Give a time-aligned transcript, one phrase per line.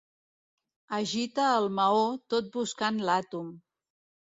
[0.99, 2.01] Agita el maó
[2.37, 3.55] tot buscant l'àtom.